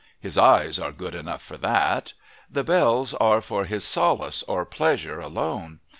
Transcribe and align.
His 0.19 0.35
eyes 0.35 0.79
are 0.79 0.91
good 0.91 1.13
enough 1.13 1.43
for 1.43 1.57
that. 1.59 2.13
The 2.49 2.63
bells 2.63 3.13
are 3.13 3.39
for 3.39 3.65
his 3.65 3.83
solace 3.83 4.41
or 4.47 4.65
pleasure 4.65 5.19
alone. 5.19 5.79